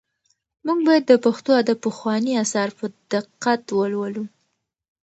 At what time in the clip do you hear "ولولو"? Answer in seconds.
3.77-4.23